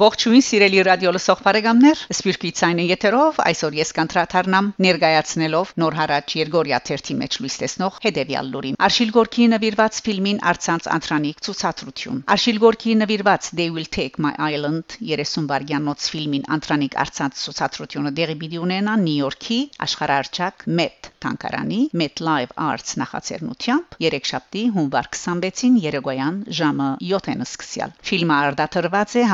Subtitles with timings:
[0.00, 6.78] Ողջույն սիրելի ռադիո լսող բարեկամներ, Սպիրկի ցայնը եթերով այսօր ես կանտրատարնամ ներկայացնելով նոր հարաճ Երգորիա
[6.86, 12.96] 1-ի մեջ լույս տեսնող հետևյալ լուրին։ Արշիլ Գորկի նվիրված ֆիլմին արցանց անտրանիկ ցուցադրություն։ Արշիլ Գորկի
[13.02, 18.96] նվիրված They Will Take My Island 30 վարգյանոց ֆիլմին անտրանիկ արցանց ցուցադրությունը դեղի պիտի ունենա
[19.04, 27.92] Նյու-Յորքի աշխարհարչակ Met Թանկարանի Met Live Arts նախաձեռնությամբ երեքշաբթի հունվար 26-ին Երեգոյան ժամը 7-ին սկսյալ։
[28.08, 29.24] Ֆիլմը արդատրված է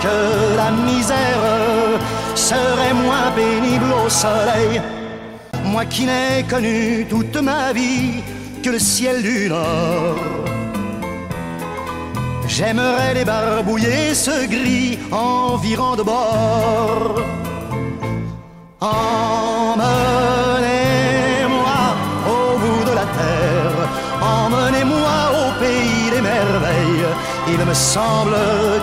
[0.00, 2.00] que la misère
[2.34, 4.80] serait moins pénible au soleil.
[5.64, 8.22] Moi qui n'ai connu toute ma vie
[8.62, 10.16] que le ciel du nord.
[12.48, 17.41] J'aimerais débarbouiller ce gris environ de bord.
[27.48, 28.36] Il me semble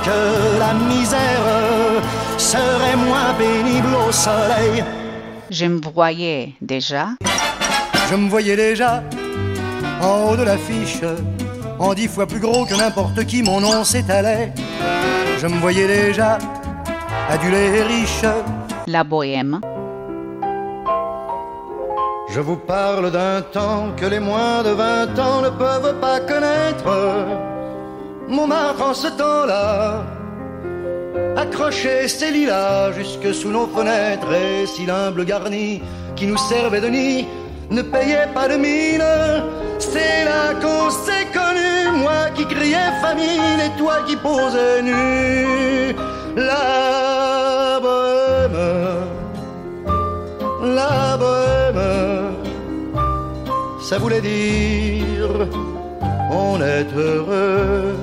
[0.03, 2.01] que la misère
[2.37, 4.83] serait moins pénible au soleil.
[5.49, 7.07] Je me voyais déjà
[8.09, 9.03] Je me voyais déjà
[10.01, 11.01] en haut de l'affiche,
[11.79, 14.53] en dix fois plus gros que n'importe qui, mon nom s'étalait.
[15.39, 16.37] Je me voyais déjà
[17.29, 18.25] adulé et riche.
[18.87, 19.61] La Bohème
[22.29, 27.58] Je vous parle d'un temps que les moins de vingt ans ne peuvent pas connaître.
[28.29, 30.03] Montmartre en ce temps-là
[31.35, 35.81] accrochait ses lilas jusque sous nos fenêtres et si l'humble garni
[36.15, 37.27] qui nous servait de nid
[37.71, 39.03] ne payait pas de mine.
[39.79, 45.95] C'est là qu'on s'est connus, moi qui criais famine et toi qui posais nu.
[46.35, 48.59] La bohème,
[50.75, 52.35] la bohème,
[53.81, 55.47] ça voulait dire
[56.31, 57.95] on est heureux.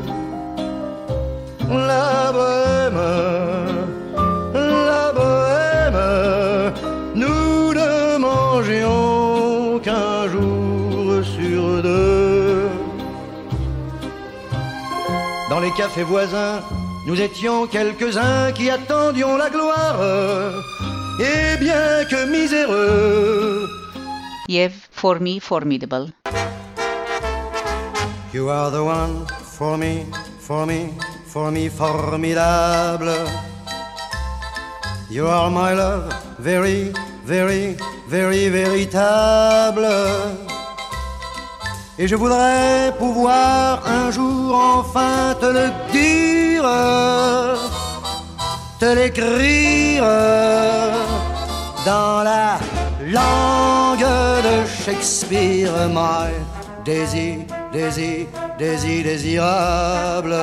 [1.69, 3.01] La bohème,
[4.55, 6.73] la bohème,
[7.15, 12.69] nous ne mangions qu'un jour sur deux.
[15.51, 16.61] Dans les cafés voisins,
[17.07, 20.01] nous étions quelques-uns qui attendions la gloire.
[21.19, 23.67] Et bien que miséreux,
[24.49, 26.13] եւ For Me Formidable
[28.33, 30.05] You are the one for me,
[30.39, 30.91] for me,
[31.37, 33.29] for me formidable.
[35.11, 36.95] You are my love, very,
[37.27, 37.77] very,
[38.09, 39.87] very véritable.
[41.99, 46.67] Et je voudrais pouvoir un jour enfin te le dire,
[48.81, 50.05] te l'écrire
[51.85, 52.59] dans la
[53.19, 54.11] langue
[54.49, 56.33] de Shakespeare, my
[56.83, 58.27] Daisy, Daisy,
[58.59, 60.35] Daisy désirable.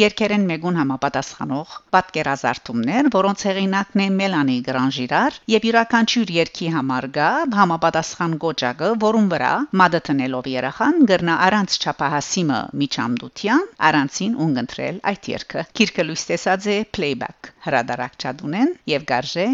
[0.00, 7.28] Երկերեն մեգուն համապատասխանող պատկերազարդումներ, որոնց հեղինակն է Մելանի Գրանժիրար, եւ յուրաքանչյուր երկի համար գա
[7.58, 9.52] համապատասխան գոճակը, որուն վրա
[9.82, 17.52] մադատնելով երախան գրնա առանց չափահասիմը միջամդության առանցին ունգընտրել այդ երկը։ Քիրքը լույս տեսած է playback
[17.68, 19.48] հրադարակչադունեն եւ գարժե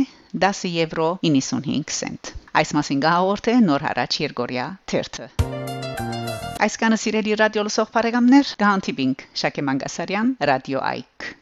[0.49, 5.58] 10 եվրո 95 սենտ։ Այս մասին գահորտ է նոր հարաճ Երգորիա 30
[6.65, 11.29] Այսքանը սիրելի ռադիո լսող բարեկամներ, գանտիբինգ Շակե Մանգասարյան, Ռադիո Այք։